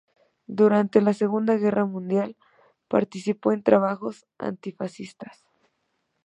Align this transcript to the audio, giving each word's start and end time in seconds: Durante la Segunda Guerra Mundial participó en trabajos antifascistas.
Durante 0.47 0.99
la 0.99 1.13
Segunda 1.13 1.57
Guerra 1.57 1.85
Mundial 1.85 2.35
participó 2.87 3.51
en 3.51 3.61
trabajos 3.61 4.25
antifascistas. 4.39 5.43